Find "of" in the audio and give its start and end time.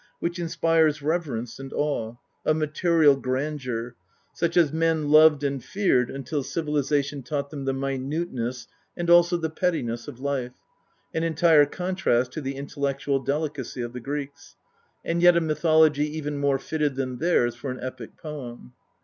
10.07-10.19, 13.83-13.93